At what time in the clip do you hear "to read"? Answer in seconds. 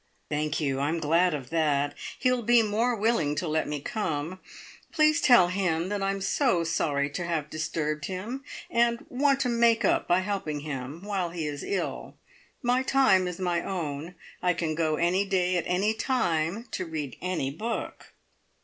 16.71-17.15